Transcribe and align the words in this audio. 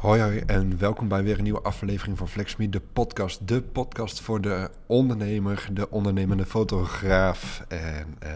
Hoi 0.00 0.20
hoi 0.20 0.42
en 0.46 0.78
welkom 0.78 1.08
bij 1.08 1.22
weer 1.22 1.36
een 1.36 1.42
nieuwe 1.42 1.60
aflevering 1.62 2.18
van 2.18 2.28
FlexMe, 2.28 2.68
de 2.68 2.80
podcast. 2.92 3.48
De 3.48 3.62
podcast 3.62 4.20
voor 4.20 4.40
de 4.40 4.70
ondernemer, 4.86 5.68
de 5.72 5.90
ondernemende 5.90 6.46
fotograaf 6.46 7.64
en 7.68 8.16
uh, 8.24 8.30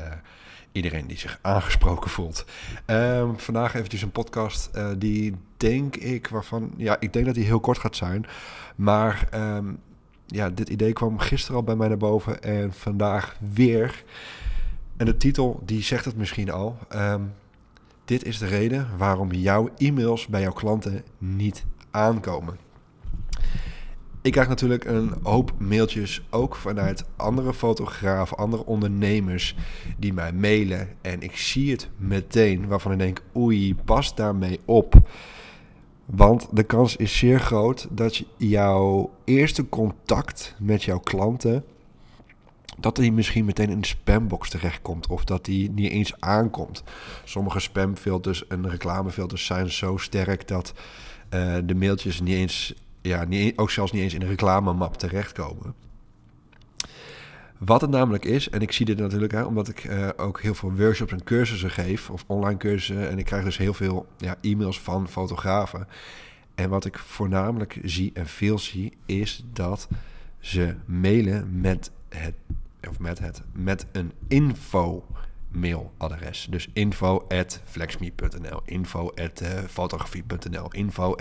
iedereen 0.72 1.06
die 1.06 1.18
zich 1.18 1.38
aangesproken 1.42 2.10
voelt. 2.10 2.44
Um, 2.86 3.38
vandaag 3.38 3.74
eventjes 3.74 4.02
een 4.02 4.10
podcast 4.10 4.70
uh, 4.76 4.88
die 4.98 5.34
denk 5.56 5.96
ik, 5.96 6.28
waarvan, 6.28 6.72
ja, 6.76 6.96
ik 7.00 7.12
denk 7.12 7.26
dat 7.26 7.34
die 7.34 7.44
heel 7.44 7.60
kort 7.60 7.78
gaat 7.78 7.96
zijn. 7.96 8.26
Maar 8.76 9.28
um, 9.34 9.78
ja, 10.26 10.50
dit 10.50 10.68
idee 10.68 10.92
kwam 10.92 11.18
gisteren 11.18 11.56
al 11.56 11.64
bij 11.64 11.76
mij 11.76 11.88
naar 11.88 11.96
boven 11.96 12.42
en 12.42 12.72
vandaag 12.72 13.36
weer. 13.52 14.04
En 14.96 15.06
de 15.06 15.16
titel, 15.16 15.62
die 15.64 15.82
zegt 15.82 16.04
het 16.04 16.16
misschien 16.16 16.50
al. 16.50 16.78
Um, 16.94 17.32
dit 18.04 18.24
is 18.24 18.38
de 18.38 18.46
reden 18.46 18.88
waarom 18.98 19.32
jouw 19.32 19.68
e-mails 19.76 20.26
bij 20.26 20.40
jouw 20.40 20.52
klanten 20.52 21.02
niet 21.18 21.64
aankomen. 21.90 22.56
Ik 24.22 24.32
krijg 24.32 24.48
natuurlijk 24.48 24.84
een 24.84 25.12
hoop 25.22 25.52
mailtjes 25.58 26.22
ook 26.30 26.56
vanuit 26.56 27.04
andere 27.16 27.54
fotografen, 27.54 28.36
andere 28.36 28.66
ondernemers 28.66 29.56
die 29.98 30.12
mij 30.12 30.32
mailen. 30.32 30.88
En 31.00 31.22
ik 31.22 31.36
zie 31.36 31.70
het 31.70 31.88
meteen 31.96 32.66
waarvan 32.66 32.92
ik 32.92 32.98
denk, 32.98 33.22
oei, 33.36 33.74
pas 33.74 34.14
daarmee 34.14 34.60
op. 34.64 34.94
Want 36.04 36.48
de 36.52 36.62
kans 36.62 36.96
is 36.96 37.18
zeer 37.18 37.40
groot 37.40 37.88
dat 37.90 38.24
jouw 38.36 39.10
eerste 39.24 39.68
contact 39.68 40.54
met 40.58 40.82
jouw 40.82 40.98
klanten 41.00 41.64
dat 42.78 42.96
hij 42.96 43.10
misschien 43.10 43.44
meteen 43.44 43.70
in 43.70 43.80
de 43.80 43.86
spambox 43.86 44.50
terechtkomt 44.50 45.06
of 45.06 45.24
dat 45.24 45.46
hij 45.46 45.70
niet 45.72 45.90
eens 45.90 46.20
aankomt. 46.20 46.82
Sommige 47.24 47.60
spamfilters 47.60 48.46
en 48.46 48.70
reclamefilters 48.70 49.46
zijn 49.46 49.70
zo 49.70 49.96
sterk 49.96 50.48
dat 50.48 50.72
uh, 51.34 51.56
de 51.64 51.74
mailtjes 51.74 52.20
niet 52.20 52.34
eens, 52.34 52.74
ja, 53.02 53.24
niet, 53.24 53.58
ook 53.58 53.70
zelfs 53.70 53.92
niet 53.92 54.02
eens 54.02 54.14
in 54.14 54.20
de 54.20 54.26
reclamemap 54.26 54.96
terechtkomen. 54.96 55.74
Wat 57.58 57.80
het 57.80 57.90
namelijk 57.90 58.24
is, 58.24 58.50
en 58.50 58.60
ik 58.60 58.72
zie 58.72 58.86
dit 58.86 58.98
natuurlijk 58.98 59.32
hè, 59.32 59.42
omdat 59.42 59.68
ik 59.68 59.84
uh, 59.84 60.08
ook 60.16 60.40
heel 60.40 60.54
veel 60.54 60.72
workshops 60.72 61.12
en 61.12 61.24
cursussen 61.24 61.70
geef, 61.70 62.10
of 62.10 62.24
online 62.26 62.58
cursussen, 62.58 63.10
en 63.10 63.18
ik 63.18 63.24
krijg 63.24 63.44
dus 63.44 63.56
heel 63.56 63.74
veel 63.74 64.06
ja, 64.18 64.36
e-mails 64.40 64.80
van 64.80 65.08
fotografen. 65.08 65.88
En 66.54 66.68
wat 66.68 66.84
ik 66.84 66.98
voornamelijk 66.98 67.78
zie 67.82 68.10
en 68.14 68.26
veel 68.26 68.58
zie, 68.58 68.92
is 69.06 69.44
dat 69.52 69.88
ze 70.40 70.74
mailen 70.86 71.60
met 71.60 71.90
het 72.08 72.34
of 72.88 72.98
met 72.98 73.18
het, 73.18 73.42
met 73.52 73.86
een 73.92 74.12
info 74.28 75.06
mailadres. 75.48 76.46
Dus 76.50 76.68
info 76.72 77.26
flexme.nl, 77.64 78.60
info 78.64 79.12
fotografie.nl, 79.68 80.68
info. 80.70 81.14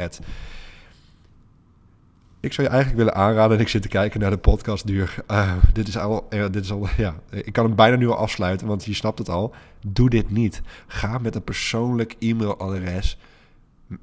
Ik 2.39 2.53
zou 2.53 2.67
je 2.67 2.73
eigenlijk 2.73 3.03
willen 3.03 3.15
aanraden, 3.15 3.57
en 3.57 3.63
ik 3.63 3.69
zit 3.69 3.81
te 3.81 3.87
kijken 3.87 4.19
naar 4.19 4.29
de 4.29 4.37
podcastduur. 4.37 5.15
Uh, 5.31 5.53
dit 5.73 5.87
is 5.87 5.97
al, 5.97 6.27
uh, 6.29 6.45
dit 6.51 6.63
is 6.63 6.71
al, 6.71 6.87
ja, 6.97 7.15
ik 7.29 7.53
kan 7.53 7.65
hem 7.65 7.75
bijna 7.75 7.95
nu 7.95 8.07
al 8.07 8.17
afsluiten, 8.17 8.67
want 8.67 8.85
je 8.85 8.93
snapt 8.93 9.19
het 9.19 9.29
al. 9.29 9.55
Doe 9.87 10.09
dit 10.09 10.31
niet. 10.31 10.61
Ga 10.87 11.17
met 11.17 11.35
een 11.35 11.43
persoonlijk 11.43 12.15
e-mailadres 12.19 13.17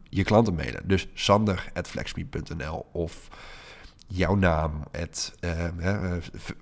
je 0.09 0.25
klanten 0.25 0.55
mailen. 0.55 0.89
Dus 0.89 1.09
sander@flexme.nl 1.15 2.87
of 2.93 3.29
jouw 4.13 4.35
naam, 4.35 4.85
het, 4.91 5.35
uh, 5.41 6.17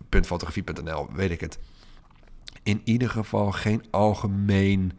puntfotografie.nl, 0.08 1.08
weet 1.12 1.30
ik 1.30 1.40
het. 1.40 1.58
In 2.62 2.80
ieder 2.84 3.10
geval 3.10 3.52
geen 3.52 3.84
algemeen 3.90 4.92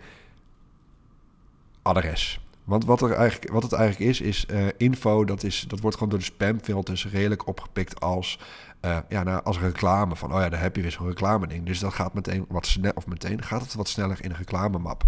adres. 1.82 2.40
Want 2.64 2.86
wat, 2.86 3.02
er 3.02 3.12
eigenlijk, 3.12 3.52
wat 3.52 3.64
het 3.64 3.74
eigenlijk 3.74 4.12
is, 4.12 4.22
is 4.22 4.46
uh, 4.52 4.68
info, 4.78 5.26
dat, 5.26 5.44
is, 5.44 5.66
dat 5.68 5.80
wordt 5.80 5.96
gewoon 5.96 6.10
door 6.10 6.20
de 6.20 6.26
spamfilters 6.26 7.08
redelijk 7.08 7.48
opgepikt 7.48 8.00
als, 8.00 8.40
uh, 8.82 8.98
ja, 9.10 9.24
nou, 9.24 9.44
als 9.44 9.60
reclame. 9.60 10.16
Van, 10.16 10.34
oh 10.34 10.40
ja, 10.40 10.50
daar 10.50 10.62
heb 10.62 10.76
je 10.76 10.82
weer 10.82 10.92
zo'n 10.92 11.08
reclame 11.08 11.48
ding. 11.48 11.66
Dus 11.66 11.80
dat 11.80 11.94
gaat 11.94 12.14
meteen 12.14 12.46
wat 12.48 12.66
snel, 12.66 12.92
of 12.96 13.08
meteen 13.08 13.44
gaat 13.44 13.62
het 13.62 13.74
wat 13.74 13.88
sneller 13.88 14.24
in 14.24 14.30
een 14.30 14.38
reclamemap. 14.38 15.04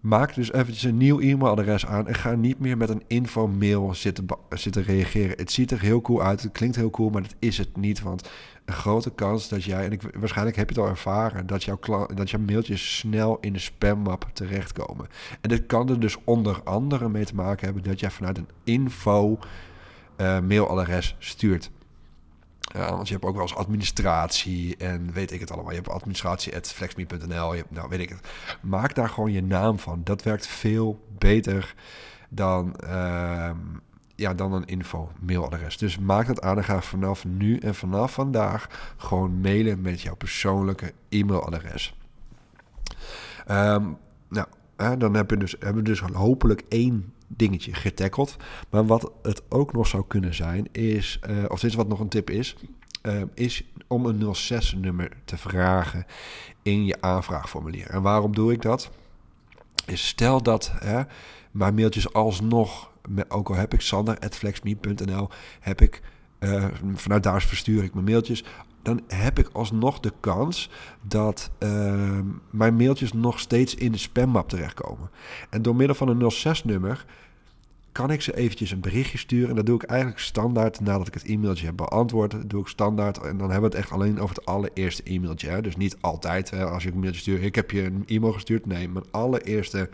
Maak 0.00 0.34
dus 0.34 0.52
eventjes 0.52 0.82
een 0.82 0.96
nieuw 0.96 1.20
e-mailadres 1.20 1.86
aan 1.86 2.08
en 2.08 2.14
ga 2.14 2.34
niet 2.34 2.58
meer 2.58 2.76
met 2.76 2.88
een 2.88 3.02
info-mail 3.06 3.94
zitten, 3.94 4.26
zitten 4.48 4.82
reageren. 4.82 5.36
Het 5.36 5.52
ziet 5.52 5.70
er 5.70 5.80
heel 5.80 6.00
cool 6.00 6.22
uit, 6.22 6.42
het 6.42 6.52
klinkt 6.52 6.76
heel 6.76 6.90
cool, 6.90 7.10
maar 7.10 7.22
dat 7.22 7.34
is 7.38 7.58
het 7.58 7.76
niet. 7.76 8.02
Want 8.02 8.30
een 8.64 8.74
grote 8.74 9.10
kans 9.10 9.48
dat 9.48 9.64
jij, 9.64 9.84
en 9.84 9.92
ik, 9.92 10.02
waarschijnlijk 10.18 10.56
heb 10.56 10.70
je 10.70 10.74
het 10.74 10.84
al 10.84 10.90
ervaren, 10.90 11.46
dat 11.46 11.64
jouw, 11.64 11.78
dat 12.14 12.30
jouw 12.30 12.40
mailtjes 12.40 12.98
snel 12.98 13.38
in 13.40 13.52
de 13.52 13.58
spammap 13.58 14.30
terechtkomen. 14.32 15.06
En 15.40 15.48
dit 15.48 15.66
kan 15.66 15.88
er 15.88 16.00
dus 16.00 16.16
onder 16.24 16.62
andere 16.62 17.08
mee 17.08 17.24
te 17.24 17.34
maken 17.34 17.64
hebben 17.64 17.82
dat 17.82 18.00
jij 18.00 18.10
vanuit 18.10 18.38
een 18.38 18.48
info-mailadres 18.64 21.10
uh, 21.10 21.16
stuurt. 21.18 21.70
Ja, 22.74 22.90
want 22.90 23.06
je 23.08 23.14
hebt 23.14 23.26
ook 23.26 23.34
wel 23.34 23.42
eens 23.42 23.54
administratie 23.54 24.76
en 24.76 25.12
weet 25.12 25.30
ik 25.30 25.40
het 25.40 25.50
allemaal. 25.50 25.70
Je 25.70 25.76
hebt 25.76 25.88
administratie.flexme.nl. 25.88 27.54
Je 27.54 27.64
nou, 27.68 27.88
weet 27.88 28.00
ik 28.00 28.08
het. 28.08 28.28
Maak 28.60 28.94
daar 28.94 29.08
gewoon 29.08 29.32
je 29.32 29.42
naam 29.42 29.78
van. 29.78 30.00
Dat 30.04 30.22
werkt 30.22 30.46
veel 30.46 31.04
beter 31.18 31.74
dan, 32.28 32.76
uh, 32.84 33.50
ja, 34.14 34.34
dan 34.34 34.52
een 34.52 34.64
info-mailadres. 34.64 35.78
Dus 35.78 35.98
maak 35.98 36.26
dat 36.26 36.64
ga 36.64 36.80
vanaf 36.80 37.24
nu 37.24 37.58
en 37.58 37.74
vanaf 37.74 38.12
vandaag 38.12 38.94
gewoon 38.96 39.40
mailen 39.40 39.80
met 39.80 40.00
jouw 40.02 40.16
persoonlijke 40.16 40.92
e-mailadres. 41.08 41.94
Um, 43.50 43.96
nou, 44.28 44.46
hè, 44.76 44.96
dan 44.96 45.14
heb 45.14 45.28
dus, 45.38 45.52
hebben 45.58 45.82
we 45.82 45.88
dus 45.88 46.00
hopelijk 46.00 46.62
één 46.68 47.12
dingetje 47.36 47.74
getackeld. 47.74 48.36
Maar 48.70 48.86
wat 48.86 49.12
het 49.22 49.42
ook 49.48 49.72
nog 49.72 49.86
zou 49.86 50.04
kunnen 50.06 50.34
zijn, 50.34 50.68
is, 50.72 51.20
uh, 51.30 51.44
of 51.48 51.60
dit 51.60 51.70
is 51.70 51.76
wat 51.76 51.88
nog 51.88 52.00
een 52.00 52.08
tip 52.08 52.30
is, 52.30 52.56
uh, 53.02 53.22
is 53.34 53.64
om 53.86 54.06
een 54.06 54.34
06-nummer 54.34 55.10
te 55.24 55.36
vragen 55.36 56.06
in 56.62 56.84
je 56.84 56.96
aanvraagformulier. 57.00 57.86
En 57.86 58.02
waarom 58.02 58.34
doe 58.34 58.52
ik 58.52 58.62
dat? 58.62 58.90
Is 59.86 60.08
stel 60.08 60.42
dat 60.42 60.72
hè, 60.74 61.02
mijn 61.50 61.74
mailtjes 61.74 62.12
alsnog, 62.12 62.90
ook 63.28 63.48
al 63.48 63.54
heb 63.54 63.74
ik 63.74 63.80
sander.flexme.nl, 63.80 65.28
heb 65.60 65.80
ik, 65.80 66.02
uh, 66.40 66.64
vanuit 66.94 67.22
daar 67.22 67.42
verstuur 67.42 67.84
ik 67.84 67.94
mijn 67.94 68.04
mailtjes, 68.04 68.44
dan 68.82 69.00
heb 69.08 69.38
ik 69.38 69.48
alsnog 69.52 70.00
de 70.00 70.12
kans 70.20 70.70
dat 71.02 71.50
uh, 71.58 72.18
mijn 72.50 72.76
mailtjes 72.76 73.12
nog 73.12 73.40
steeds 73.40 73.74
in 73.74 73.92
de 73.92 73.98
spammap 73.98 74.48
terechtkomen. 74.48 75.10
En 75.50 75.62
door 75.62 75.76
middel 75.76 75.96
van 75.96 76.08
een 76.08 76.32
06-nummer 76.32 77.04
kan 77.92 78.10
ik 78.10 78.22
ze 78.22 78.36
eventjes 78.36 78.70
een 78.70 78.80
berichtje 78.80 79.18
sturen. 79.18 79.48
En 79.48 79.54
dat 79.54 79.66
doe 79.66 79.74
ik 79.74 79.82
eigenlijk 79.82 80.20
standaard 80.20 80.80
nadat 80.80 81.06
ik 81.06 81.14
het 81.14 81.24
e-mailtje 81.24 81.66
heb 81.66 81.76
beantwoord. 81.76 82.50
doe 82.50 82.60
ik 82.60 82.66
standaard. 82.66 83.18
En 83.18 83.38
dan 83.38 83.50
hebben 83.50 83.70
we 83.70 83.76
het 83.76 83.84
echt 83.84 83.92
alleen 83.92 84.20
over 84.20 84.36
het 84.36 84.46
allereerste 84.46 85.02
e-mailtje. 85.04 85.48
Hè. 85.48 85.62
Dus 85.62 85.76
niet 85.76 85.96
altijd 86.00 86.50
hè, 86.50 86.64
als 86.64 86.82
je 86.82 86.90
een 86.90 86.98
mailtje 86.98 87.20
stuurt. 87.20 87.42
Ik 87.42 87.54
heb 87.54 87.70
je 87.70 87.82
een 87.82 88.02
e-mail 88.06 88.32
gestuurd. 88.32 88.66
Nee, 88.66 88.88
mijn 88.88 89.04
allereerste 89.10 89.88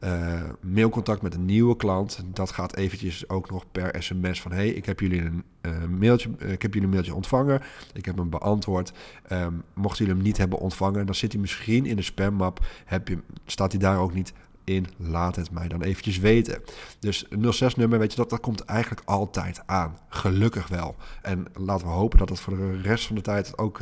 uh, 0.00 0.42
mailcontact 0.60 1.22
met 1.22 1.34
een 1.34 1.44
nieuwe 1.44 1.76
klant. 1.76 2.20
Dat 2.32 2.50
gaat 2.50 2.76
eventjes 2.76 3.28
ook 3.28 3.50
nog 3.50 3.64
per 3.72 4.02
sms 4.02 4.40
van... 4.40 4.52
hey, 4.52 4.68
ik 4.68 4.86
heb 4.86 5.00
jullie 5.00 5.20
een 5.20 5.44
uh, 5.62 5.84
mailtje, 5.98 6.30
ik 6.38 6.62
heb 6.62 6.74
jullie 6.74 6.82
een 6.82 6.94
mailtje 6.94 7.14
ontvangen. 7.14 7.62
Ik 7.92 8.04
heb 8.04 8.16
hem 8.16 8.30
beantwoord. 8.30 8.92
Um, 9.32 9.62
mochten 9.74 9.98
jullie 9.98 10.14
hem 10.14 10.22
niet 10.22 10.36
hebben 10.36 10.58
ontvangen... 10.58 11.06
dan 11.06 11.14
zit 11.14 11.32
hij 11.32 11.40
misschien 11.40 11.86
in 11.86 11.96
de 11.96 12.02
spammap. 12.02 12.66
Heb 12.84 13.08
je, 13.08 13.18
staat 13.46 13.72
hij 13.72 13.80
daar 13.80 13.98
ook 13.98 14.14
niet 14.14 14.32
in. 14.64 14.86
Laat 14.96 15.36
het 15.36 15.50
mij 15.50 15.68
dan 15.68 15.82
eventjes 15.82 16.18
weten. 16.18 16.62
Dus 16.98 17.26
06-nummer, 17.26 17.98
weet 17.98 18.10
je, 18.10 18.16
dat, 18.16 18.30
dat 18.30 18.40
komt 18.40 18.60
eigenlijk 18.60 19.02
altijd 19.04 19.62
aan. 19.66 19.98
Gelukkig 20.08 20.68
wel. 20.68 20.96
En 21.22 21.46
laten 21.54 21.86
we 21.86 21.92
hopen 21.92 22.18
dat 22.18 22.28
het 22.28 22.40
voor 22.40 22.56
de 22.56 22.80
rest 22.80 23.06
van 23.06 23.16
de 23.16 23.22
tijd 23.22 23.58
ook 23.58 23.80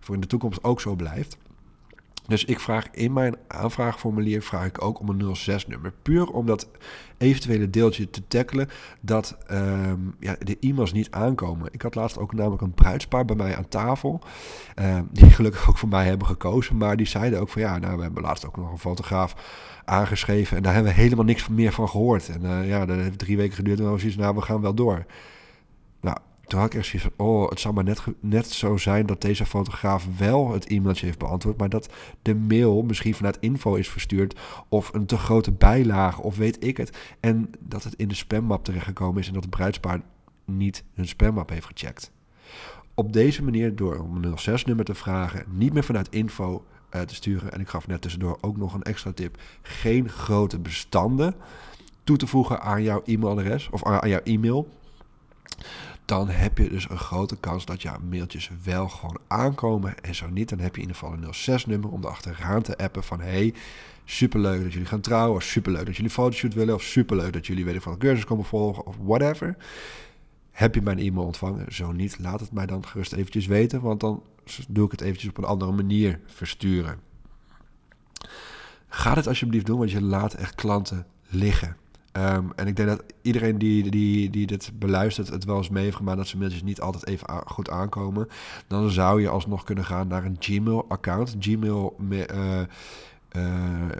voor 0.00 0.14
in 0.14 0.20
de 0.20 0.26
toekomst 0.26 0.64
ook 0.64 0.80
zo 0.80 0.94
blijft. 0.94 1.36
Dus 2.30 2.44
ik 2.44 2.60
vraag 2.60 2.88
in 2.90 3.12
mijn 3.12 3.36
aanvraagformulier 3.46 4.42
vraag 4.42 4.66
ik 4.66 4.84
ook 4.84 5.00
om 5.00 5.08
een 5.08 5.36
06-nummer. 5.36 5.92
Puur 6.02 6.30
om 6.30 6.46
dat 6.46 6.68
eventuele 7.18 7.70
deeltje 7.70 8.10
te 8.10 8.26
tackelen 8.28 8.68
dat 9.00 9.38
um, 9.50 10.14
ja, 10.20 10.36
de 10.38 10.56
e-mails 10.60 10.92
niet 10.92 11.10
aankomen. 11.10 11.68
Ik 11.72 11.82
had 11.82 11.94
laatst 11.94 12.18
ook 12.18 12.34
namelijk 12.34 12.62
een 12.62 12.74
bruidspaar 12.74 13.24
bij 13.24 13.36
mij 13.36 13.56
aan 13.56 13.68
tafel. 13.68 14.20
Um, 14.76 15.08
die 15.12 15.30
gelukkig 15.40 15.68
ook 15.68 15.78
voor 15.78 15.88
mij 15.88 16.04
hebben 16.06 16.26
gekozen. 16.26 16.76
Maar 16.76 16.96
die 16.96 17.06
zeiden 17.06 17.40
ook 17.40 17.48
van 17.48 17.62
ja, 17.62 17.78
nou 17.78 17.96
we 17.96 18.02
hebben 18.02 18.22
laatst 18.22 18.46
ook 18.46 18.56
nog 18.56 18.70
een 18.70 18.78
fotograaf 18.78 19.34
aangeschreven. 19.84 20.56
En 20.56 20.62
daar 20.62 20.74
hebben 20.74 20.92
we 20.92 21.00
helemaal 21.00 21.24
niks 21.24 21.48
meer 21.48 21.72
van 21.72 21.88
gehoord. 21.88 22.28
En 22.28 22.42
uh, 22.42 22.68
ja, 22.68 22.86
dat 22.86 22.96
heeft 22.96 23.18
drie 23.18 23.36
weken 23.36 23.54
geduurd. 23.56 23.78
En 23.78 23.84
dan 23.84 23.98
zoiets, 23.98 24.16
nou 24.16 24.34
we 24.34 24.42
gaan 24.42 24.60
wel 24.60 24.74
door. 24.74 25.06
Nou, 26.00 26.16
toen 26.50 26.60
had 26.60 26.72
ik 26.72 26.78
echt 26.78 26.86
zoiets 26.86 27.08
van, 27.16 27.26
oh, 27.26 27.48
het 27.48 27.60
zou 27.60 27.74
maar 27.74 27.84
net, 27.84 28.02
net 28.20 28.46
zo 28.46 28.76
zijn 28.76 29.06
dat 29.06 29.20
deze 29.20 29.46
fotograaf 29.46 30.06
wel 30.18 30.52
het 30.52 30.66
e-mailtje 30.66 31.06
heeft 31.06 31.18
beantwoord, 31.18 31.58
maar 31.58 31.68
dat 31.68 31.92
de 32.22 32.34
mail 32.34 32.82
misschien 32.82 33.14
vanuit 33.14 33.38
info 33.40 33.74
is 33.74 33.88
verstuurd 33.88 34.38
of 34.68 34.94
een 34.94 35.06
te 35.06 35.16
grote 35.16 35.52
bijlage 35.52 36.22
of 36.22 36.36
weet 36.36 36.64
ik 36.64 36.76
het. 36.76 36.98
En 37.20 37.50
dat 37.58 37.84
het 37.84 37.94
in 37.94 38.08
de 38.08 38.14
spammap 38.14 38.64
terechtgekomen 38.64 39.20
is 39.20 39.26
en 39.26 39.32
dat 39.32 39.42
het 39.42 39.50
bruidspaar 39.50 40.00
niet 40.44 40.84
hun 40.94 41.08
spammap 41.08 41.48
heeft 41.48 41.66
gecheckt. 41.66 42.12
Op 42.94 43.12
deze 43.12 43.42
manier, 43.42 43.76
door 43.76 43.98
om 43.98 44.24
een 44.24 44.38
06-nummer 44.38 44.84
te 44.84 44.94
vragen, 44.94 45.44
niet 45.48 45.72
meer 45.72 45.84
vanuit 45.84 46.08
info 46.08 46.64
uh, 46.94 47.00
te 47.00 47.14
sturen. 47.14 47.52
En 47.52 47.60
ik 47.60 47.68
gaf 47.68 47.86
net 47.86 48.00
tussendoor 48.00 48.38
ook 48.40 48.56
nog 48.56 48.74
een 48.74 48.82
extra 48.82 49.12
tip. 49.12 49.40
Geen 49.62 50.08
grote 50.08 50.58
bestanden 50.58 51.34
toe 52.04 52.16
te 52.16 52.26
voegen 52.26 52.60
aan 52.60 52.82
jouw 52.82 53.02
e-mailadres 53.04 53.68
of 53.70 53.84
aan 53.84 54.08
jouw 54.08 54.20
e-mail, 54.24 54.68
dan 56.10 56.28
heb 56.28 56.58
je 56.58 56.68
dus 56.68 56.90
een 56.90 56.98
grote 56.98 57.36
kans 57.36 57.64
dat 57.64 57.82
jouw 57.82 57.98
mailtjes 58.08 58.50
wel 58.64 58.88
gewoon 58.88 59.18
aankomen. 59.26 60.02
En 60.02 60.14
zo 60.14 60.28
niet, 60.28 60.48
dan 60.48 60.58
heb 60.58 60.76
je 60.76 60.82
in 60.82 60.88
ieder 60.88 61.02
geval 61.02 61.16
een 61.16 61.62
06-nummer 61.62 61.90
om 61.90 62.04
erachteraan 62.04 62.62
te 62.62 62.78
appen 62.78 63.04
van... 63.04 63.20
hey, 63.20 63.54
superleuk 64.04 64.62
dat 64.62 64.72
jullie 64.72 64.88
gaan 64.88 65.00
trouwen, 65.00 65.36
of 65.36 65.42
superleuk 65.42 65.86
dat 65.86 65.96
jullie 65.96 66.10
fotoshoot 66.10 66.54
willen... 66.54 66.74
of 66.74 66.82
superleuk 66.82 67.32
dat 67.32 67.46
jullie, 67.46 67.64
weet 67.64 67.82
van, 67.82 67.92
de 67.92 67.98
cursus 67.98 68.24
komen 68.24 68.44
volgen, 68.44 68.86
of 68.86 68.96
whatever. 69.02 69.56
Heb 70.50 70.74
je 70.74 70.82
mijn 70.82 70.98
e-mail 70.98 71.26
ontvangen? 71.26 71.74
Zo 71.74 71.92
niet, 71.92 72.18
laat 72.18 72.40
het 72.40 72.52
mij 72.52 72.66
dan 72.66 72.86
gerust 72.86 73.12
eventjes 73.12 73.46
weten... 73.46 73.80
want 73.80 74.00
dan 74.00 74.22
doe 74.68 74.84
ik 74.84 74.90
het 74.90 75.00
eventjes 75.00 75.30
op 75.30 75.38
een 75.38 75.44
andere 75.44 75.72
manier 75.72 76.20
versturen. 76.26 76.98
Ga 78.88 79.14
dit 79.14 79.26
alsjeblieft 79.26 79.66
doen, 79.66 79.78
want 79.78 79.90
je 79.90 80.02
laat 80.02 80.34
echt 80.34 80.54
klanten 80.54 81.06
liggen. 81.28 81.76
Ehm, 82.12 82.44
en 82.56 82.66
ik 82.66 82.76
denk 82.76 82.88
dat 82.88 83.02
iedereen 83.22 83.58
die, 83.58 83.90
die, 83.90 84.30
die 84.30 84.46
dit 84.46 84.72
beluistert 84.74 85.28
het 85.28 85.44
wel 85.44 85.56
eens 85.56 85.68
mee 85.68 85.84
heeft 85.84 85.96
gemaakt 85.96 86.16
dat 86.16 86.26
zijn 86.26 86.38
mailtjes 86.38 86.62
niet 86.62 86.80
altijd 86.80 87.06
even 87.06 87.42
goed 87.46 87.70
aankomen. 87.70 88.28
Dan 88.66 88.90
zou 88.90 89.20
je 89.20 89.28
alsnog 89.28 89.64
kunnen 89.64 89.84
gaan 89.84 90.08
naar 90.08 90.24
een 90.24 90.36
Gmail-account. 90.38 91.36
Gmail, 91.38 91.96
uh, 92.00 92.62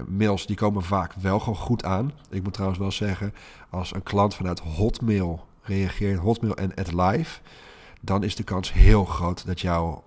mails 0.09 0.47
die 0.47 0.57
komen 0.57 0.83
vaak 0.83 1.12
wel 1.12 1.39
gewoon 1.39 1.59
goed 1.59 1.85
aan. 1.85 2.12
Ik 2.31 2.43
moet 2.43 2.53
trouwens 2.53 2.81
wel 2.81 2.93
zeggen, 2.93 3.35
als 3.71 3.95
een 3.95 4.03
klant 4.03 4.35
vanuit 4.35 4.61
Hotmail 4.61 5.47
reageert, 5.63 6.19
Hotmail 6.19 6.56
en 6.56 6.75
AdLive, 6.75 7.41
dan 8.01 8.23
is 8.23 8.37
de 8.37 8.43
kans 8.43 8.73
heel 8.73 9.05
groot 9.05 9.47
dat 9.47 9.61
jouw 9.61 10.05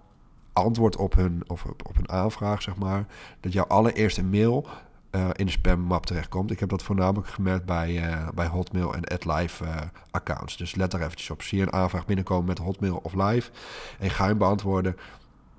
antwoord 0.53 0.95
op 0.95 1.15
hun, 1.15 1.43
of 1.47 1.65
op, 1.65 1.87
op 1.87 1.95
hun 1.95 2.09
aanvraag, 2.09 2.61
zeg 2.61 2.75
maar, 2.75 3.05
dat 3.39 3.53
jouw 3.53 3.65
allereerste 3.65 4.23
mail 4.23 4.67
uh, 5.15 5.29
in 5.33 5.45
de 5.45 5.51
spammap 5.51 6.05
terechtkomt. 6.05 6.51
Ik 6.51 6.59
heb 6.59 6.69
dat 6.69 6.83
voornamelijk 6.83 7.27
gemerkt 7.27 7.65
bij, 7.65 8.09
uh, 8.09 8.27
bij 8.33 8.47
Hotmail 8.47 8.93
en 8.95 9.05
AdLive 9.05 9.63
uh, 9.63 9.75
accounts. 10.11 10.57
Dus 10.57 10.75
let 10.75 10.91
daar 10.91 11.01
eventjes 11.01 11.29
op. 11.29 11.41
Zie 11.41 11.57
je 11.57 11.63
een 11.63 11.73
aanvraag 11.73 12.05
binnenkomen 12.05 12.45
met 12.45 12.57
Hotmail 12.57 12.99
of 13.03 13.13
Live 13.13 13.51
en 13.99 14.09
ga 14.09 14.25
hem 14.25 14.37
beantwoorden... 14.37 14.95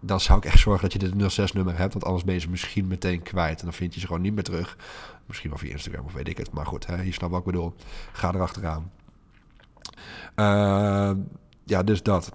dan 0.01 0.21
zou 0.21 0.39
ik 0.39 0.45
echt 0.45 0.59
zorgen 0.59 0.83
dat 0.83 0.93
je 0.93 0.99
dit 0.99 1.39
06-nummer 1.39 1.79
hebt... 1.79 1.93
want 1.93 2.05
anders 2.05 2.25
ben 2.25 2.35
je 2.35 2.41
ze 2.41 2.51
misschien 2.51 2.87
meteen 2.87 3.23
kwijt. 3.23 3.59
En 3.59 3.65
dan 3.65 3.75
vind 3.75 3.95
je 3.95 4.01
ze 4.01 4.07
gewoon 4.07 4.23
niet 4.23 4.35
meer 4.35 4.43
terug. 4.43 4.77
Misschien 5.27 5.51
wel 5.51 5.59
via 5.59 5.71
Instagram 5.71 6.05
of 6.05 6.13
weet 6.13 6.29
ik 6.29 6.37
het. 6.37 6.53
Maar 6.53 6.67
goed, 6.67 6.87
hè, 6.87 7.03
je 7.03 7.13
snapt 7.13 7.33
wat 7.33 7.41
ik 7.41 7.47
bedoel. 7.47 7.75
Ga 8.13 8.35
erachteraan. 8.35 8.91
ja, 11.65 11.83
dus 11.83 12.03
dat. 12.03 12.33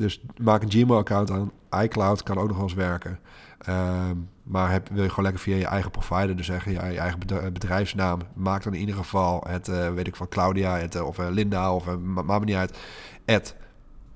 Dus 0.00 0.20
maak 0.36 0.62
een 0.62 0.70
Gmail-account 0.70 1.30
aan. 1.30 1.52
iCloud 1.82 2.22
kan 2.22 2.38
ook 2.38 2.46
nog 2.46 2.56
wel 2.56 2.64
eens 2.64 2.74
werken. 2.74 3.18
Ehm, 3.58 4.16
maar 4.42 4.70
heb, 4.70 4.88
wil 4.88 5.02
je 5.02 5.08
gewoon 5.08 5.24
lekker 5.24 5.42
via 5.42 5.56
je 5.56 5.66
eigen 5.66 5.90
provider, 5.90 6.36
dus 6.36 6.46
zeggen 6.46 6.72
je, 6.72 6.92
je 6.92 6.98
eigen 6.98 7.18
bedrijfsnaam, 7.52 8.20
maak 8.34 8.62
dan 8.62 8.74
in 8.74 8.80
ieder 8.80 8.94
geval 8.94 9.44
het, 9.48 9.68
uh, 9.68 9.92
weet 9.92 10.06
ik 10.06 10.16
van 10.16 10.28
Claudia 10.28 10.76
het, 10.78 10.94
uh, 10.94 11.06
of 11.06 11.18
uh, 11.18 11.26
Linda 11.30 11.74
of 11.74 11.98
maakt 11.98 12.40
me 12.40 12.44
niet 12.44 12.54
uit, 12.54 12.78
het 13.24 13.56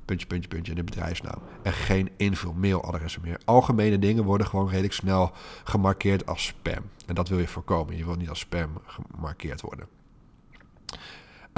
puntje, 0.05 0.27
puntje, 0.27 0.49
puntje 0.49 0.71
in 0.73 0.79
de 0.79 0.85
bedrijfsnaam. 0.85 1.39
En 1.63 1.73
geen 1.73 2.11
invul 2.17 2.53
mailadressen 2.53 3.23
meer. 3.23 3.41
Algemene 3.45 3.99
dingen 3.99 4.25
worden 4.25 4.47
gewoon 4.47 4.69
redelijk 4.69 4.93
snel 4.93 5.33
gemarkeerd 5.65 6.27
als 6.27 6.47
spam. 6.47 6.83
En 7.07 7.15
dat 7.15 7.29
wil 7.29 7.39
je 7.39 7.49
voorkomen. 7.49 7.97
Je 7.97 8.05
wil 8.05 8.15
niet 8.15 8.29
als 8.29 8.39
spam 8.39 8.71
gemarkeerd 8.87 9.61
worden. 9.61 9.87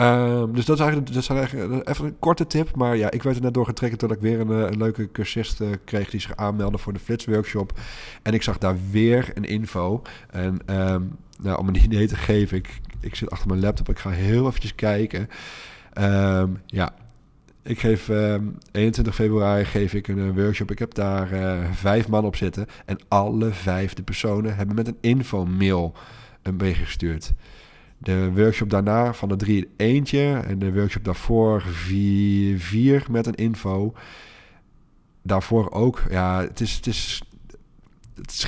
Um, 0.00 0.54
dus 0.54 0.64
dat 0.64 0.76
is, 0.76 0.82
eigenlijk, 0.82 1.12
dat 1.12 1.22
is 1.22 1.28
eigenlijk 1.28 1.88
even 1.88 2.04
een 2.04 2.18
korte 2.18 2.46
tip. 2.46 2.74
Maar 2.74 2.96
ja, 2.96 3.10
ik 3.10 3.22
werd 3.22 3.36
er 3.36 3.42
net 3.42 3.54
door 3.54 3.66
getrekken 3.66 3.98
dat 3.98 4.10
ik 4.10 4.20
weer 4.20 4.40
een, 4.40 4.50
een 4.50 4.76
leuke 4.76 5.10
cursist 5.10 5.60
uh, 5.60 5.68
kreeg 5.84 6.10
die 6.10 6.20
zich 6.20 6.36
aanmeldde 6.36 6.78
voor 6.78 6.92
de 6.92 6.98
Flits 6.98 7.24
workshop. 7.24 7.72
En 8.22 8.34
ik 8.34 8.42
zag 8.42 8.58
daar 8.58 8.76
weer 8.90 9.30
een 9.34 9.44
info. 9.44 10.02
En 10.30 10.58
um, 10.66 11.16
nou, 11.38 11.58
om 11.58 11.68
een 11.68 11.84
idee 11.84 12.06
te 12.06 12.16
geven, 12.16 12.62
ik, 13.00 13.14
zit 13.14 13.30
achter 13.30 13.48
mijn 13.48 13.60
laptop. 13.60 13.88
Ik 13.88 13.98
ga 13.98 14.10
heel 14.10 14.46
eventjes 14.46 14.74
kijken. 14.74 15.28
Um, 15.98 16.60
ja, 16.66 16.94
ik 17.62 17.80
geef 17.80 18.08
21 18.72 19.14
februari 19.14 19.64
geef 19.64 19.94
ik 19.94 20.08
een, 20.08 20.34
workshop. 20.34 20.70
Ik 20.70 20.78
heb 20.78 20.94
daar 20.94 21.28
vijf 21.72 22.08
man 22.08 22.24
op 22.24 22.36
zitten. 22.36 22.66
En 22.84 22.98
alle 23.08 23.50
vijf 23.50 23.94
de 23.94 24.02
personen 24.02 24.56
hebben 24.56 24.74
met 24.74 24.86
een 24.86 24.98
info-mail 25.00 25.94
een 26.42 26.56
bericht 26.56 26.80
gestuurd. 26.84 27.32
De 27.98 28.32
workshop 28.32 28.70
daarna 28.70 29.14
van 29.14 29.28
de 29.28 29.36
drie 29.36 29.68
eentje. 29.76 30.42
En 30.46 30.58
de 30.58 30.72
workshop 30.72 31.04
daarvoor 31.04 31.62
vier, 31.62 32.60
vier 32.60 33.06
met 33.10 33.26
een 33.26 33.34
info. 33.34 33.94
Daarvoor 35.22 35.70
ook. 35.70 36.02
Ja, 36.10 36.40
het 36.40 36.60
is, 36.60 36.74
het 36.74 36.86
is, 36.86 37.22
het 38.14 38.30
is 38.30 38.38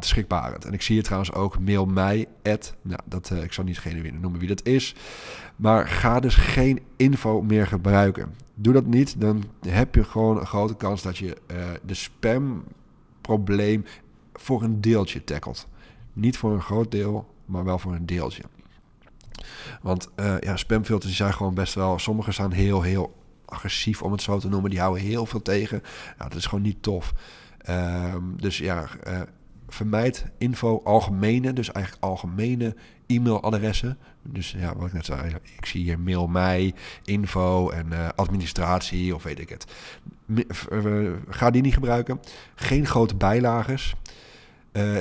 schrikbarend. 0.00 0.64
En 0.64 0.72
ik 0.72 0.82
zie 0.82 0.96
je 0.96 1.02
trouwens 1.02 1.32
ook, 1.32 1.58
mail 1.58 1.86
mij, 1.86 2.26
at, 2.42 2.74
nou, 2.82 3.00
dat, 3.04 3.30
uh, 3.32 3.42
ik 3.42 3.52
zal 3.52 3.64
niet 3.64 3.74
degene 3.74 4.10
noemen 4.10 4.40
wie 4.40 4.48
dat 4.48 4.66
is. 4.66 4.94
Maar 5.56 5.88
ga 5.88 6.20
dus 6.20 6.34
geen 6.34 6.80
info 6.96 7.42
meer 7.42 7.66
gebruiken. 7.66 8.34
Doe 8.54 8.72
dat 8.72 8.86
niet, 8.86 9.20
dan 9.20 9.44
heb 9.68 9.94
je 9.94 10.04
gewoon 10.04 10.38
een 10.38 10.46
grote 10.46 10.76
kans 10.76 11.02
dat 11.02 11.18
je 11.18 11.36
uh, 11.52 11.56
de 11.86 11.94
spam 11.94 12.64
probleem 13.20 13.84
voor 14.32 14.62
een 14.62 14.80
deeltje 14.80 15.24
tackelt. 15.24 15.68
Niet 16.12 16.36
voor 16.36 16.52
een 16.52 16.62
groot 16.62 16.90
deel, 16.90 17.34
maar 17.44 17.64
wel 17.64 17.78
voor 17.78 17.94
een 17.94 18.06
deeltje. 18.06 18.42
Want 19.82 20.08
uh, 20.16 20.38
ja, 20.40 20.56
spamfilters 20.56 21.16
zijn 21.16 21.34
gewoon 21.34 21.54
best 21.54 21.74
wel... 21.74 21.98
Sommige 21.98 22.32
zijn 22.32 22.52
heel, 22.52 22.82
heel 22.82 23.18
agressief, 23.44 24.02
om 24.02 24.12
het 24.12 24.22
zo 24.22 24.38
te 24.38 24.48
noemen. 24.48 24.70
Die 24.70 24.80
houden 24.80 25.02
heel 25.02 25.26
veel 25.26 25.42
tegen. 25.42 25.82
Dat 26.18 26.34
is 26.34 26.46
gewoon 26.46 26.64
niet 26.64 26.82
tof. 26.82 27.12
Um, 27.68 28.34
dus 28.36 28.58
ja, 28.58 28.88
uh, 29.08 29.20
vermijd 29.68 30.24
info 30.38 30.80
algemene, 30.84 31.52
dus 31.52 31.72
eigenlijk 31.72 32.04
algemene 32.04 32.76
e-mailadressen. 33.06 33.98
Dus 34.22 34.50
ja, 34.50 34.76
wat 34.76 34.86
ik 34.86 34.92
net 34.92 35.04
zei, 35.04 35.34
ik 35.56 35.66
zie 35.66 35.82
hier 35.82 36.00
mail 36.00 36.26
mij, 36.26 36.74
info 37.04 37.70
en 37.70 37.86
uh, 37.92 38.08
administratie 38.16 39.14
of 39.14 39.22
weet 39.22 39.38
ik 39.38 39.48
het. 39.48 39.66
ga 41.28 41.50
die 41.50 41.62
niet 41.62 41.74
gebruiken. 41.74 42.20
Geen 42.54 42.86
grote 42.86 43.14
bijlages. 43.14 43.94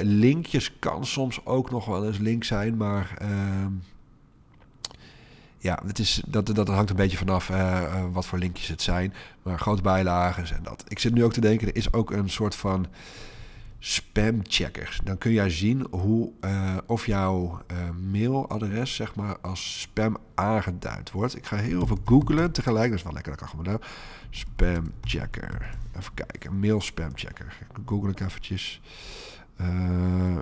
Linkjes 0.01 0.79
kan 0.79 1.05
soms 1.05 1.45
ook 1.45 1.71
nog 1.71 1.85
wel 1.85 2.05
eens 2.05 2.17
link 2.17 2.43
zijn, 2.43 2.77
maar 2.77 3.17
uh, 3.21 3.27
ja, 5.59 5.79
het 5.85 5.99
is, 5.99 6.21
dat, 6.27 6.55
dat 6.55 6.67
hangt 6.67 6.89
een 6.89 6.95
beetje 6.95 7.17
vanaf 7.17 7.49
uh, 7.49 8.05
wat 8.11 8.25
voor 8.25 8.37
linkjes 8.37 8.67
het 8.67 8.81
zijn. 8.81 9.13
Maar 9.43 9.59
grote 9.59 9.81
bijlagen 9.81 10.55
en 10.55 10.63
dat. 10.63 10.83
Ik 10.87 10.99
zit 10.99 11.13
nu 11.13 11.23
ook 11.23 11.33
te 11.33 11.41
denken, 11.41 11.67
er 11.67 11.75
is 11.75 11.93
ook 11.93 12.11
een 12.11 12.29
soort 12.29 12.55
van 12.55 12.87
spamchecker. 13.79 14.99
Dan 15.03 15.17
kun 15.17 15.31
jij 15.31 15.49
zien 15.49 15.87
hoe, 15.91 16.31
uh, 16.41 16.77
of 16.85 17.05
jouw 17.05 17.61
mailadres 18.11 18.95
zeg 18.95 19.15
maar, 19.15 19.39
als 19.39 19.81
spam 19.81 20.17
aangeduid 20.35 21.11
wordt. 21.11 21.35
Ik 21.35 21.45
ga 21.45 21.55
heel 21.55 21.81
even 21.81 21.99
googlen 22.05 22.51
tegelijk. 22.51 22.89
Dat 22.89 22.97
is 22.97 23.03
wel 23.03 23.13
lekker, 23.13 23.37
dat 23.37 23.49
kan 23.49 23.63
gewoon. 23.63 23.81
Spamchecker. 24.29 25.77
Even 25.97 26.13
kijken. 26.13 26.59
Mail 26.59 26.81
spamchecker. 26.81 27.57
Google 27.85 28.09
ik 28.09 28.19
eventjes. 28.19 28.81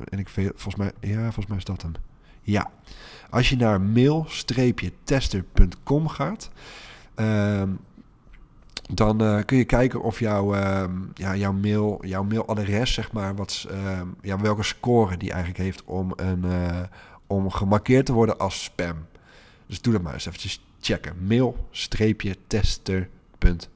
en 0.09 0.19
ik 0.19 0.29
weet, 0.29 0.51
volgens 0.55 0.75
mij, 0.75 0.91
ja, 1.11 1.21
volgens 1.21 1.47
mij 1.47 1.57
is 1.57 1.63
dat 1.63 1.81
hem. 1.81 1.93
Ja. 2.47 2.71
Als 3.29 3.49
je 3.49 3.55
naar 3.55 3.81
mail-tester.com 3.81 6.07
gaat, 6.07 6.49
ehm, 7.15 7.69
dan 8.93 9.23
uh, 9.23 9.39
kun 9.45 9.57
je 9.57 9.65
kijken 9.65 10.01
of 10.01 10.19
jouw, 10.19 10.55
uh, 10.55 10.83
ja, 11.13 11.35
jouw, 11.35 11.53
mail, 11.53 11.99
jouw 12.01 12.23
mailadres, 12.23 12.93
zeg 12.93 13.11
maar, 13.11 13.35
wat, 13.35 13.67
uh, 13.71 14.01
ja, 14.21 14.39
welke 14.39 14.63
score 14.63 15.17
die 15.17 15.31
eigenlijk 15.31 15.63
heeft 15.63 15.83
om, 15.85 16.13
een, 16.15 16.45
uh, 16.45 16.81
om 17.27 17.51
gemarkeerd 17.51 18.05
te 18.05 18.13
worden 18.13 18.37
als 18.37 18.63
spam. 18.63 19.05
Dus 19.65 19.81
doe 19.81 19.93
dat 19.93 20.01
maar 20.01 20.13
eens 20.13 20.25
eventjes 20.25 20.65
checken. 20.79 21.15
Mail-tester.com. 21.27 23.75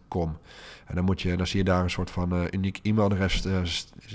En 0.86 0.96
dan, 0.96 1.06
moet 1.06 1.22
je, 1.22 1.38
dan 1.38 1.48
zie 1.48 1.58
je 1.58 1.65
daar 1.65 1.84
een 1.84 1.89
soort 1.89 2.12
van 2.12 2.36
uh, 2.36 2.44
uniek 2.51 2.80
e-mailadres, 2.82 3.46
uh, 3.46 3.62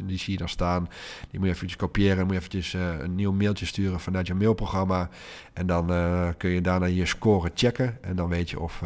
die 0.05 0.19
zie 0.19 0.33
je 0.33 0.39
dan 0.39 0.49
staan. 0.49 0.89
Die 1.31 1.39
moet 1.39 1.49
je 1.49 1.55
eventjes 1.55 1.79
kopiëren, 1.79 2.25
moet 2.25 2.33
je 2.33 2.39
eventjes 2.39 2.75
uh, 2.75 2.99
een 2.99 3.15
nieuw 3.15 3.33
mailtje 3.33 3.67
sturen 3.67 4.01
vanuit 4.01 4.27
je 4.27 4.35
mailprogramma. 4.35 5.09
En 5.53 5.67
dan 5.67 5.87
kun 6.37 6.51
je 6.51 6.61
daarna 6.61 6.87
je 6.87 7.07
score 7.07 7.51
checken. 7.55 7.99
En 8.01 8.17
dan 8.17 8.29
weet 8.29 8.51
je 8.51 8.61
of, 8.61 8.81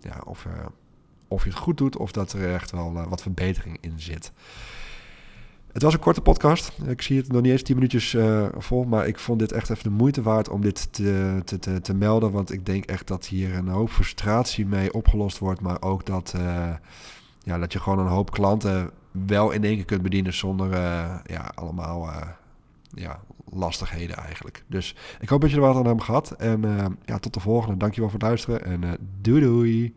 ja, 0.00 0.20
of, 0.24 0.46
of 1.28 1.44
je 1.44 1.50
het 1.50 1.58
goed 1.58 1.76
doet 1.76 1.96
of 1.96 2.12
dat 2.12 2.32
er 2.32 2.54
echt 2.54 2.70
wel 2.70 3.08
wat 3.08 3.22
verbetering 3.22 3.78
in 3.80 3.94
zit. 3.96 4.32
Het 5.76 5.84
was 5.84 5.94
een 5.94 6.00
korte 6.00 6.20
podcast. 6.20 6.72
Ik 6.86 7.02
zie 7.02 7.16
het 7.16 7.32
nog 7.32 7.42
niet 7.42 7.52
eens 7.52 7.62
10 7.62 7.74
minuutjes 7.74 8.12
uh, 8.12 8.46
vol. 8.58 8.84
Maar 8.84 9.06
ik 9.06 9.18
vond 9.18 9.38
dit 9.38 9.52
echt 9.52 9.70
even 9.70 9.82
de 9.84 9.90
moeite 9.90 10.22
waard 10.22 10.48
om 10.48 10.60
dit 10.60 10.92
te, 10.92 11.40
te, 11.44 11.58
te, 11.58 11.80
te, 11.80 11.94
melden. 11.94 12.32
Want 12.32 12.52
ik 12.52 12.66
denk 12.66 12.84
echt 12.84 13.06
dat 13.06 13.26
hier 13.26 13.54
een 13.54 13.68
hoop 13.68 13.90
frustratie 13.90 14.66
mee 14.66 14.92
opgelost 14.92 15.38
wordt. 15.38 15.60
Maar 15.60 15.82
ook 15.82 16.06
dat, 16.06 16.34
uh, 16.36 16.74
ja, 17.42 17.58
dat 17.58 17.72
je 17.72 17.80
gewoon 17.80 17.98
een 17.98 18.06
hoop 18.06 18.30
klanten 18.30 18.90
wel 19.26 19.50
in 19.50 19.64
één 19.64 19.74
keer 19.74 19.84
kunt 19.84 20.02
bedienen 20.02 20.34
zonder 20.34 20.72
uh, 20.72 21.14
ja, 21.24 21.52
allemaal 21.54 22.10
ja, 22.94 23.20
lastigheden 23.50 24.16
eigenlijk. 24.16 24.64
Dus 24.66 24.96
ik 25.20 25.28
hoop 25.28 25.40
dat 25.40 25.50
je 25.50 25.56
er 25.56 25.62
wat 25.62 25.76
aan 25.76 25.86
hebt 25.86 26.02
gehad. 26.02 26.30
En 26.30 26.62
ja, 27.04 27.18
tot 27.18 27.34
de 27.34 27.40
volgende. 27.40 27.76
Dankjewel 27.76 28.10
voor 28.10 28.18
het 28.18 28.28
luisteren. 28.28 28.64
En 28.64 28.98
doei 29.20 29.40
doei. 29.40 29.94